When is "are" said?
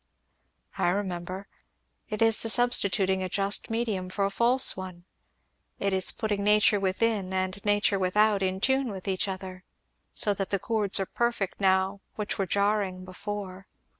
10.99-11.05